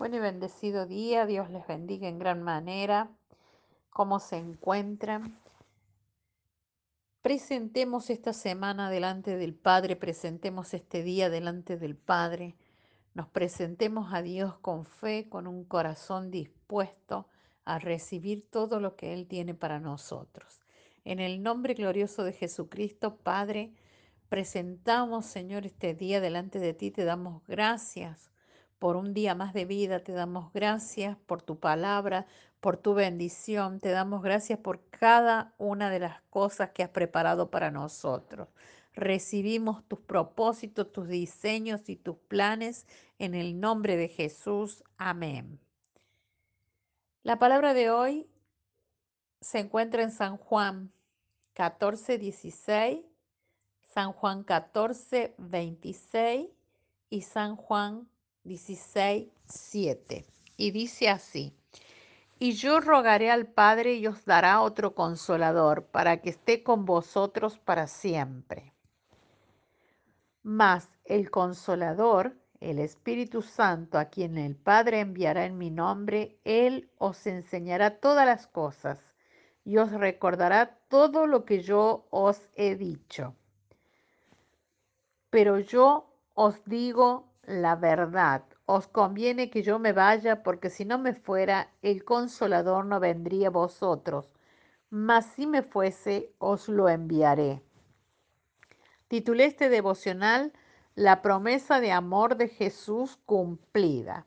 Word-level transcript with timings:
Buen 0.00 0.14
y 0.14 0.18
bendecido 0.18 0.86
día, 0.86 1.26
Dios 1.26 1.50
les 1.50 1.66
bendiga 1.66 2.08
en 2.08 2.18
gran 2.18 2.42
manera. 2.42 3.10
¿Cómo 3.90 4.18
se 4.18 4.38
encuentran? 4.38 5.38
Presentemos 7.20 8.08
esta 8.08 8.32
semana 8.32 8.88
delante 8.88 9.36
del 9.36 9.54
Padre, 9.54 9.96
presentemos 9.96 10.72
este 10.72 11.02
día 11.02 11.28
delante 11.28 11.76
del 11.76 11.98
Padre. 11.98 12.56
Nos 13.12 13.28
presentemos 13.28 14.14
a 14.14 14.22
Dios 14.22 14.56
con 14.60 14.86
fe, 14.86 15.28
con 15.28 15.46
un 15.46 15.64
corazón 15.66 16.30
dispuesto 16.30 17.28
a 17.66 17.78
recibir 17.78 18.48
todo 18.48 18.80
lo 18.80 18.96
que 18.96 19.12
Él 19.12 19.26
tiene 19.26 19.52
para 19.52 19.80
nosotros. 19.80 20.62
En 21.04 21.20
el 21.20 21.42
nombre 21.42 21.74
glorioso 21.74 22.24
de 22.24 22.32
Jesucristo, 22.32 23.16
Padre, 23.16 23.74
presentamos, 24.30 25.26
Señor, 25.26 25.66
este 25.66 25.92
día 25.92 26.22
delante 26.22 26.58
de 26.58 26.72
ti, 26.72 26.90
te 26.90 27.04
damos 27.04 27.46
gracias 27.46 28.29
por 28.80 28.96
un 28.96 29.14
día 29.14 29.36
más 29.36 29.54
de 29.54 29.66
vida. 29.66 30.02
Te 30.02 30.10
damos 30.10 30.52
gracias 30.52 31.16
por 31.26 31.42
tu 31.42 31.60
palabra, 31.60 32.26
por 32.58 32.78
tu 32.78 32.94
bendición. 32.94 33.78
Te 33.78 33.90
damos 33.90 34.22
gracias 34.22 34.58
por 34.58 34.88
cada 34.88 35.54
una 35.58 35.90
de 35.90 36.00
las 36.00 36.22
cosas 36.30 36.70
que 36.70 36.82
has 36.82 36.88
preparado 36.88 37.50
para 37.50 37.70
nosotros. 37.70 38.48
Recibimos 38.94 39.84
tus 39.84 40.00
propósitos, 40.00 40.90
tus 40.90 41.06
diseños 41.08 41.88
y 41.88 41.96
tus 41.96 42.16
planes 42.16 42.86
en 43.18 43.34
el 43.34 43.60
nombre 43.60 43.96
de 43.96 44.08
Jesús. 44.08 44.82
Amén. 44.96 45.60
La 47.22 47.38
palabra 47.38 47.74
de 47.74 47.90
hoy 47.90 48.26
se 49.42 49.58
encuentra 49.58 50.02
en 50.02 50.10
San 50.10 50.38
Juan 50.38 50.90
14, 51.52 52.16
16, 52.16 53.04
San 53.82 54.12
Juan 54.12 54.42
14, 54.42 55.34
26 55.36 56.48
y 57.10 57.22
San 57.22 57.56
Juan 57.56 58.08
16, 58.44 59.28
7. 59.46 60.24
Y 60.56 60.70
dice 60.70 61.08
así, 61.08 61.54
y 62.38 62.52
yo 62.52 62.80
rogaré 62.80 63.30
al 63.30 63.46
Padre 63.46 63.94
y 63.94 64.06
os 64.06 64.24
dará 64.24 64.62
otro 64.62 64.94
consolador 64.94 65.84
para 65.84 66.22
que 66.22 66.30
esté 66.30 66.62
con 66.62 66.86
vosotros 66.86 67.58
para 67.58 67.86
siempre. 67.86 68.72
Mas 70.42 70.88
el 71.04 71.30
consolador, 71.30 72.34
el 72.60 72.78
Espíritu 72.78 73.42
Santo, 73.42 73.98
a 73.98 74.06
quien 74.06 74.38
el 74.38 74.56
Padre 74.56 75.00
enviará 75.00 75.44
en 75.44 75.58
mi 75.58 75.70
nombre, 75.70 76.38
Él 76.44 76.90
os 76.96 77.26
enseñará 77.26 77.98
todas 78.00 78.24
las 78.24 78.46
cosas 78.46 78.98
y 79.66 79.76
os 79.76 79.92
recordará 79.92 80.78
todo 80.88 81.26
lo 81.26 81.44
que 81.44 81.60
yo 81.62 82.06
os 82.08 82.40
he 82.54 82.74
dicho. 82.74 83.34
Pero 85.28 85.58
yo 85.58 86.10
os 86.32 86.64
digo 86.64 87.29
la 87.50 87.74
verdad. 87.74 88.44
Os 88.64 88.86
conviene 88.86 89.50
que 89.50 89.62
yo 89.62 89.78
me 89.78 89.92
vaya, 89.92 90.42
porque 90.42 90.70
si 90.70 90.84
no 90.84 90.98
me 90.98 91.14
fuera, 91.14 91.72
el 91.82 92.04
consolador 92.04 92.86
no 92.86 93.00
vendría 93.00 93.48
a 93.48 93.50
vosotros. 93.50 94.32
Mas 94.88 95.26
si 95.26 95.46
me 95.46 95.62
fuese, 95.62 96.32
os 96.38 96.68
lo 96.68 96.88
enviaré. 96.88 97.62
Titulé 99.08 99.46
este 99.46 99.68
devocional 99.68 100.52
La 100.94 101.22
promesa 101.22 101.80
de 101.80 101.92
amor 101.92 102.36
de 102.36 102.48
Jesús 102.48 103.18
cumplida. 103.26 104.26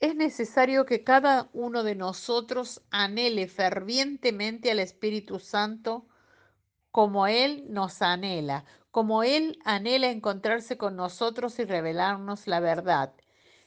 Es 0.00 0.16
necesario 0.16 0.84
que 0.84 1.04
cada 1.04 1.48
uno 1.52 1.84
de 1.84 1.94
nosotros 1.94 2.82
anhele 2.90 3.46
fervientemente 3.46 4.70
al 4.70 4.80
Espíritu 4.80 5.38
Santo 5.38 6.06
como 6.90 7.26
Él 7.26 7.64
nos 7.68 8.02
anhela, 8.02 8.64
como 8.92 9.24
Él 9.24 9.58
anhela 9.64 10.10
encontrarse 10.10 10.76
con 10.76 10.96
nosotros 10.96 11.58
y 11.58 11.64
revelarnos 11.64 12.46
la 12.46 12.60
verdad. 12.60 13.14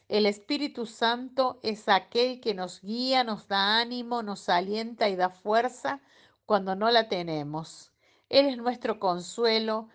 El 0.08 0.24
Espíritu 0.24 0.86
Santo 0.86 1.58
es 1.64 1.88
aquel 1.88 2.40
que 2.40 2.54
nos 2.54 2.80
guía, 2.80 3.24
nos 3.24 3.48
da 3.48 3.78
ánimo, 3.80 4.22
nos 4.22 4.48
alienta 4.48 5.08
y 5.08 5.16
da 5.16 5.28
fuerza 5.28 6.00
cuando 6.46 6.76
no 6.76 6.90
la 6.92 7.08
tenemos. 7.08 7.92
Él 8.28 8.46
es 8.46 8.56
nuestro 8.56 9.00
consuelo 9.00 9.88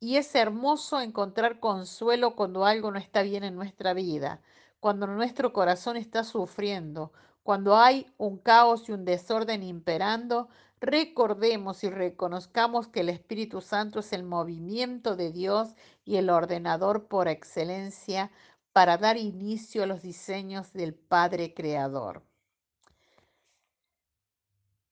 y 0.00 0.16
es 0.16 0.34
hermoso 0.34 1.00
encontrar 1.00 1.60
consuelo 1.60 2.34
cuando 2.34 2.66
algo 2.66 2.90
no 2.90 2.98
está 2.98 3.22
bien 3.22 3.44
en 3.44 3.54
nuestra 3.54 3.94
vida, 3.94 4.42
cuando 4.80 5.06
nuestro 5.06 5.52
corazón 5.52 5.96
está 5.96 6.24
sufriendo, 6.24 7.12
cuando 7.44 7.76
hay 7.76 8.06
un 8.18 8.38
caos 8.38 8.88
y 8.88 8.92
un 8.92 9.04
desorden 9.04 9.62
imperando, 9.62 10.48
recordemos 10.80 11.84
y 11.84 11.90
reconozcamos 11.90 12.88
que 12.88 13.00
el 13.00 13.08
Espíritu 13.08 13.60
Santo 13.60 14.00
es 14.00 14.12
el 14.12 14.22
movimiento 14.22 15.16
de 15.16 15.32
Dios 15.32 15.74
y 16.04 16.16
el 16.16 16.30
ordenador 16.30 17.08
por 17.08 17.28
excelencia 17.28 18.30
para 18.72 18.98
dar 18.98 19.16
inicio 19.16 19.82
a 19.82 19.86
los 19.86 20.02
diseños 20.02 20.72
del 20.72 20.94
Padre 20.94 21.54
Creador. 21.54 22.22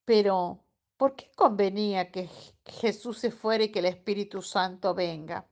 Pero, 0.06 0.64
¿por 0.96 1.16
qué 1.16 1.30
convenía 1.36 2.10
que 2.10 2.28
Jesús 2.64 3.18
se 3.18 3.30
fuera 3.30 3.64
y 3.64 3.72
que 3.72 3.80
el 3.80 3.86
Espíritu 3.86 4.42
Santo 4.42 4.94
venga? 4.94 5.46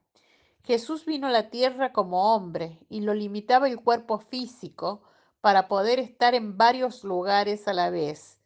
Jesús 0.64 1.04
vino 1.04 1.26
a 1.26 1.30
la 1.30 1.50
tierra 1.50 1.92
como 1.92 2.34
hombre 2.34 2.78
y 2.88 3.00
lo 3.00 3.14
limitaba 3.14 3.68
el 3.68 3.80
cuerpo 3.80 4.18
físico 4.18 5.02
para 5.40 5.68
poder 5.68 5.98
estar 5.98 6.34
en 6.34 6.56
varios 6.56 7.04
lugares 7.04 7.66
a 7.68 7.72
la 7.72 7.90
vez. 7.90 8.38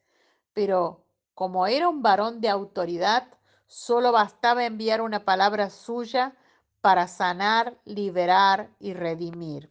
Pero 0.53 1.06
como 1.36 1.66
era 1.66 1.91
un 1.91 2.00
varón 2.00 2.41
de 2.41 2.48
autoridad, 2.48 3.28
solo 3.66 4.10
bastaba 4.10 4.64
enviar 4.64 5.02
una 5.02 5.26
palabra 5.26 5.69
suya 5.69 6.34
para 6.80 7.08
sanar, 7.08 7.76
liberar 7.84 8.70
y 8.80 8.94
redimir. 8.94 9.70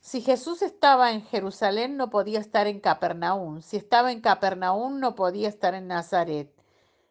Si 0.00 0.22
Jesús 0.22 0.62
estaba 0.62 1.12
en 1.12 1.22
Jerusalén, 1.22 1.96
no 1.96 2.10
podía 2.10 2.40
estar 2.40 2.66
en 2.66 2.80
Capernaum. 2.80 3.62
Si 3.62 3.76
estaba 3.76 4.10
en 4.10 4.20
Capernaum, 4.20 4.98
no 4.98 5.14
podía 5.14 5.48
estar 5.48 5.74
en 5.74 5.86
Nazaret. 5.86 6.52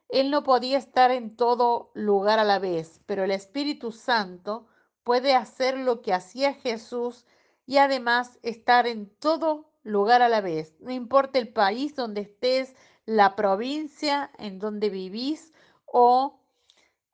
Él 0.09 0.31
no 0.31 0.43
podía 0.43 0.77
estar 0.77 1.09
en 1.09 1.37
todo 1.37 1.91
lugar 1.93 2.39
a 2.39 2.43
la 2.43 2.59
vez, 2.59 2.99
pero 3.05 3.23
el 3.23 3.31
Espíritu 3.31 3.93
Santo 3.93 4.67
puede 5.05 5.33
hacer 5.33 5.77
lo 5.77 6.01
que 6.01 6.13
hacía 6.13 6.55
Jesús 6.55 7.25
y 7.65 7.77
además 7.77 8.37
estar 8.43 8.85
en 8.85 9.09
todo 9.09 9.69
lugar 9.83 10.21
a 10.21 10.27
la 10.27 10.41
vez. 10.41 10.75
No 10.81 10.91
importa 10.91 11.39
el 11.39 11.53
país 11.53 11.95
donde 11.95 12.21
estés, 12.21 12.75
la 13.09 13.35
provincia 13.35 14.29
en 14.37 14.59
donde 14.59 14.89
vivís 14.89 15.51
o 15.85 16.39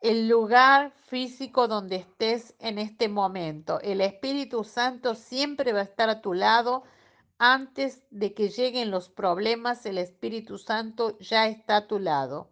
el 0.01 0.27
lugar 0.27 0.91
físico 0.91 1.67
donde 1.67 1.95
estés 1.95 2.53
en 2.59 2.79
este 2.79 3.07
momento. 3.07 3.79
El 3.81 4.01
Espíritu 4.01 4.63
Santo 4.63 5.15
siempre 5.15 5.71
va 5.71 5.79
a 5.79 5.83
estar 5.83 6.09
a 6.09 6.21
tu 6.21 6.33
lado. 6.33 6.83
Antes 7.37 8.03
de 8.11 8.33
que 8.33 8.49
lleguen 8.49 8.91
los 8.91 9.09
problemas, 9.09 9.85
el 9.85 9.97
Espíritu 9.97 10.57
Santo 10.57 11.17
ya 11.19 11.47
está 11.47 11.77
a 11.77 11.87
tu 11.87 11.99
lado 11.99 12.49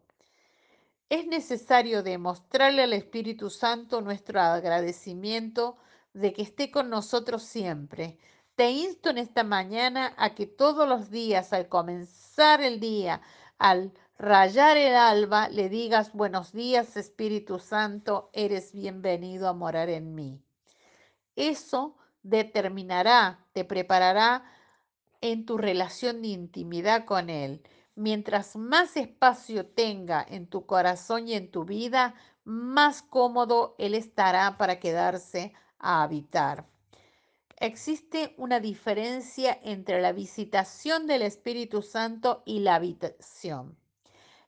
es 1.14 1.28
necesario 1.28 2.02
demostrarle 2.02 2.82
al 2.82 2.94
Espíritu 2.94 3.52
Santo 3.52 4.02
nuestro 4.02 4.42
agradecimiento 4.42 5.78
de 6.14 6.34
que 6.34 6.42
esté 6.42 6.72
con 6.72 6.90
nosotros 6.90 7.44
siempre. 7.44 8.18
Te 8.56 8.70
insto 8.70 9.10
en 9.10 9.18
esta 9.18 9.44
mañana 9.44 10.14
a 10.16 10.36
que 10.36 10.46
todos 10.46 10.88
los 10.88 11.10
días, 11.10 11.54
al 11.54 11.70
comenzar 11.70 12.62
el 12.62 12.80
día, 12.80 13.20
al 13.58 13.94
rayar 14.20 14.78
el 14.78 14.94
alba, 14.94 15.50
le 15.50 15.70
digas 15.70 16.14
buenos 16.14 16.52
días 16.52 16.96
Espíritu 16.96 17.58
Santo, 17.58 18.30
eres 18.32 18.72
bienvenido 18.72 19.50
a 19.50 19.54
morar 19.54 19.90
en 19.90 20.14
mí. 20.14 20.40
Eso 21.36 21.98
determinará, 22.22 23.44
te 23.54 23.66
preparará 23.66 24.46
en 25.22 25.48
tu 25.48 25.58
relación 25.58 26.22
de 26.22 26.28
intimidad 26.28 27.06
con 27.06 27.32
Él. 27.32 27.64
Mientras 27.96 28.56
más 28.56 28.98
espacio 28.98 29.66
tenga 29.66 30.24
en 30.30 30.46
tu 30.46 30.68
corazón 30.68 31.28
y 31.28 31.34
en 31.34 31.50
tu 31.50 31.66
vida, 31.66 32.14
más 32.44 33.02
cómodo 33.02 33.74
Él 33.80 33.96
estará 33.96 34.60
para 34.60 34.80
quedarse 34.80 35.54
a 35.80 36.04
habitar. 36.04 36.68
Existe 37.64 38.36
una 38.36 38.60
diferencia 38.60 39.58
entre 39.64 40.02
la 40.02 40.12
visitación 40.12 41.08
del 41.08 41.22
Espíritu 41.22 41.82
Santo 41.82 42.44
y 42.46 42.60
la 42.60 42.76
habitación. 42.76 43.78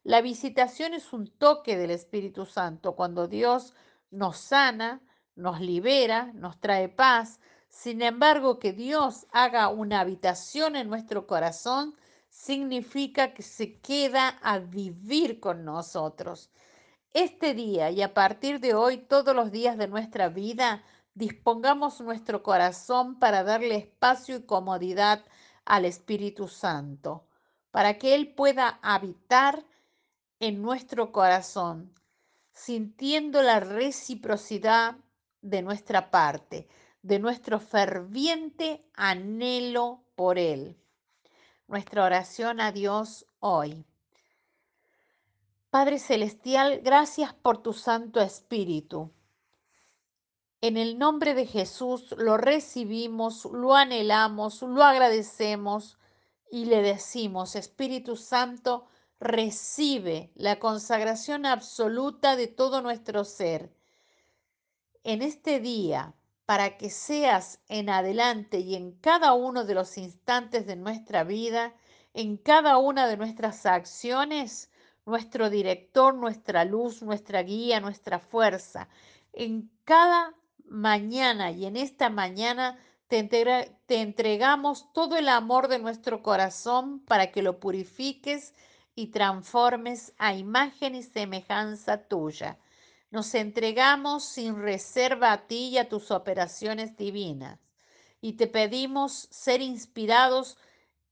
La 0.04 0.20
visitación 0.20 0.94
es 0.94 1.14
un 1.14 1.30
toque 1.30 1.78
del 1.78 1.92
Espíritu 1.92 2.46
Santo 2.46 2.98
cuando 2.98 3.30
Dios 3.30 3.74
nos 4.12 4.36
sana, 4.36 5.02
nos 5.34 5.62
libera, 5.62 6.34
nos 6.34 6.60
trae 6.60 6.90
paz. 6.90 7.40
Sin 7.70 8.02
embargo, 8.02 8.60
que 8.60 8.74
Dios 8.74 9.28
haga 9.32 9.70
una 9.70 10.02
habitación 10.02 10.76
en 10.76 10.90
nuestro 10.90 11.26
corazón 11.26 11.96
significa 12.28 13.34
que 13.34 13.44
se 13.44 13.80
queda 13.80 14.28
a 14.42 14.60
vivir 14.60 15.40
con 15.40 15.64
nosotros. 15.64 16.52
Este 17.14 17.54
día 17.54 17.92
y 17.92 18.02
a 18.02 18.14
partir 18.14 18.60
de 18.60 18.74
hoy, 18.74 18.98
todos 18.98 19.34
los 19.34 19.54
días 19.54 19.78
de 19.78 19.88
nuestra 19.88 20.28
vida, 20.28 20.84
dispongamos 21.16 22.02
nuestro 22.02 22.44
corazón 22.44 23.18
para 23.18 23.44
darle 23.44 23.78
espacio 23.78 24.36
y 24.36 24.44
comodidad 24.44 25.26
al 25.64 25.86
Espíritu 25.86 26.48
Santo, 26.48 27.26
para 27.72 27.98
que 27.98 28.14
Él 28.14 28.34
pueda 28.36 28.80
habitar 28.84 29.66
en 30.40 30.62
nuestro 30.62 31.12
corazón, 31.12 31.94
sintiendo 32.52 33.42
la 33.42 33.62
reciprocidad 33.62 34.98
de 35.42 35.62
nuestra 35.62 36.12
parte, 36.12 36.68
de 37.02 37.20
nuestro 37.20 37.60
ferviente 37.60 38.86
anhelo 38.94 40.04
por 40.16 40.38
Él. 40.38 40.78
Nuestra 41.68 42.04
oración 42.04 42.60
a 42.60 42.72
Dios 42.72 43.26
hoy. 43.40 43.86
Padre 45.70 46.00
Celestial, 46.00 46.82
gracias 46.84 47.34
por 47.34 47.58
tu 47.58 47.74
Santo 47.74 48.20
Espíritu. 48.20 49.12
En 50.68 50.78
el 50.78 50.98
nombre 50.98 51.36
de 51.36 51.46
Jesús 51.46 52.16
lo 52.18 52.38
recibimos, 52.38 53.46
lo 53.46 53.76
anhelamos, 53.76 54.64
lo 54.64 54.82
agradecemos 54.82 56.00
y 56.50 56.66
le 56.66 56.82
decimos, 56.82 57.56
Espíritu 57.56 58.16
Santo, 58.16 58.88
recibe 59.20 60.32
la 60.34 60.58
consagración 60.58 61.46
absoluta 61.46 62.36
de 62.36 62.48
todo 62.48 62.82
nuestro 62.82 63.26
ser. 63.26 63.72
En 65.04 65.22
este 65.22 65.60
día, 65.60 66.16
para 66.48 66.78
que 66.78 66.90
seas 66.90 67.60
en 67.68 67.92
adelante 67.92 68.58
y 68.58 68.74
en 68.74 68.94
cada 68.94 69.34
uno 69.34 69.66
de 69.66 69.76
los 69.76 70.00
instantes 70.00 70.66
de 70.66 70.78
nuestra 70.78 71.24
vida, 71.24 71.76
en 72.16 72.38
cada 72.38 72.80
una 72.80 73.06
de 73.06 73.18
nuestras 73.18 73.68
acciones, 73.68 74.72
nuestro 75.06 75.52
director, 75.52 76.16
nuestra 76.16 76.66
luz, 76.66 77.04
nuestra 77.04 77.44
guía, 77.44 77.80
nuestra 77.80 78.18
fuerza. 78.18 78.90
En 79.32 79.70
cada 79.84 80.34
mañana 80.68 81.52
y 81.52 81.66
en 81.66 81.78
esta 81.78 82.10
mañana 82.10 82.78
te, 83.08 83.20
entregamos 83.88 84.92
todo 84.94 85.18
el 85.18 85.30
amor 85.30 85.68
de 85.68 85.80
nuestro 85.80 86.24
corazón 86.24 87.00
para 87.00 87.32
que 87.32 87.42
lo 87.42 87.60
purifiques 87.60 88.54
y 88.96 89.08
transformes 89.08 90.14
a 90.18 90.34
imagen 90.34 90.96
y 90.96 91.04
semejanza 91.04 92.08
tuya. 92.08 92.58
Nos 93.12 93.36
entregamos 93.36 94.26
sin 94.26 94.62
reserva 94.62 95.32
a 95.32 95.48
ti 95.48 95.70
y 95.70 95.78
a 95.78 95.88
tus 95.88 96.12
operaciones 96.12 96.98
divinas. 96.98 97.60
Y 98.22 98.34
te 98.34 98.48
pedimos 98.48 99.28
ser 99.30 99.62
inspirados 99.62 100.58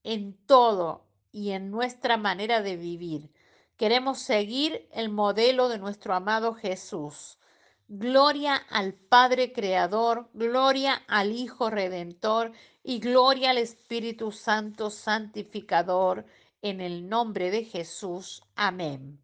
en 0.03 0.33
todo 0.45 1.05
y 1.31 1.51
en 1.51 1.69
nuestra 1.69 2.17
manera 2.17 2.61
de 2.61 2.75
vivir. 2.75 3.31
Queremos 3.77 4.19
seguir 4.19 4.87
el 4.91 5.09
modelo 5.09 5.69
de 5.69 5.77
nuestro 5.77 6.13
amado 6.15 6.53
Jesús. 6.53 7.37
Gloria 7.87 8.55
al 8.55 8.93
Padre 8.93 9.51
Creador, 9.51 10.29
gloria 10.33 11.03
al 11.07 11.31
Hijo 11.31 11.69
Redentor 11.69 12.51
y 12.83 12.99
gloria 12.99 13.51
al 13.51 13.57
Espíritu 13.57 14.31
Santo 14.31 14.89
Santificador, 14.89 16.25
en 16.61 16.81
el 16.81 17.07
nombre 17.09 17.51
de 17.51 17.65
Jesús. 17.65 18.41
Amén. 18.55 19.19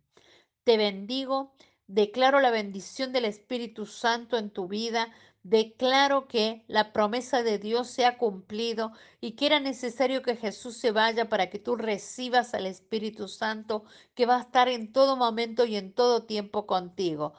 Te 0.64 0.78
bendigo, 0.78 1.54
declaro 1.88 2.40
la 2.42 2.52
bendición 2.52 3.12
del 3.14 3.26
Espíritu 3.26 3.86
Santo 3.86 4.38
en 4.38 4.50
tu 4.52 4.68
vida 4.68 5.14
declaro 5.44 6.28
que 6.28 6.64
la 6.68 6.92
promesa 6.92 7.44
de 7.44 7.60
Dios 7.60 7.88
se 7.90 8.06
ha 8.06 8.18
cumplido 8.18 8.92
y 9.22 9.32
que 9.32 9.46
era 9.48 9.60
necesario 9.60 10.22
que 10.22 10.36
Jesús 10.36 10.78
se 10.78 10.92
vaya 10.92 11.30
para 11.30 11.50
que 11.50 11.60
tú 11.60 11.76
recibas 11.76 12.54
al 12.54 12.66
Espíritu 12.66 13.28
Santo 13.28 13.84
que 14.16 14.26
va 14.26 14.38
a 14.38 14.42
estar 14.42 14.68
en 14.68 14.92
todo 14.92 15.16
momento 15.16 15.66
y 15.66 15.76
en 15.76 15.94
todo 15.94 16.26
tiempo 16.26 16.66
contigo. 16.68 17.34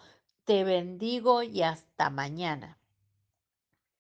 Te 0.44 0.64
bendigo 0.64 1.42
y 1.42 1.62
hasta 1.62 2.10
mañana. 2.10 2.79